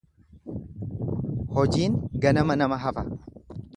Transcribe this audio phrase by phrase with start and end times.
[1.57, 3.05] Hojiin ganama nama hafa.